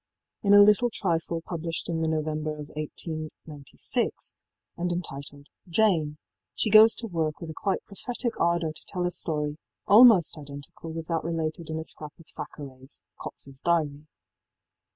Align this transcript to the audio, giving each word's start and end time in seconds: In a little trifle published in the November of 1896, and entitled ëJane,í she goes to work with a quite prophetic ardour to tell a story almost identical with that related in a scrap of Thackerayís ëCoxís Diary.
In 0.41 0.55
a 0.55 0.63
little 0.63 0.89
trifle 0.89 1.43
published 1.45 1.87
in 1.87 2.01
the 2.01 2.07
November 2.07 2.53
of 2.57 2.69
1896, 2.69 4.33
and 4.75 4.91
entitled 4.91 5.45
ëJane,í 5.69 6.17
she 6.55 6.71
goes 6.71 6.95
to 6.95 7.05
work 7.07 7.39
with 7.39 7.51
a 7.51 7.55
quite 7.55 7.85
prophetic 7.85 8.33
ardour 8.39 8.73
to 8.73 8.83
tell 8.87 9.05
a 9.05 9.11
story 9.11 9.57
almost 9.85 10.39
identical 10.39 10.91
with 10.91 11.05
that 11.05 11.23
related 11.23 11.69
in 11.69 11.77
a 11.77 11.83
scrap 11.83 12.13
of 12.17 12.25
Thackerayís 12.35 13.03
ëCoxís 13.19 13.61
Diary. 13.61 14.07